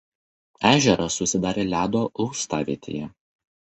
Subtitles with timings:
[0.69, 3.15] Ežeras susidarė ledo lūstavietėje.